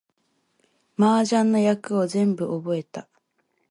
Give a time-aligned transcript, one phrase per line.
[0.97, 3.07] 麻雀の役を全部覚えた